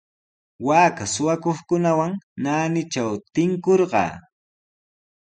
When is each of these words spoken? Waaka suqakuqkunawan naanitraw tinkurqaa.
Waaka 0.67 1.03
suqakuqkunawan 1.13 2.13
naanitraw 2.43 3.11
tinkurqaa. 3.33 4.11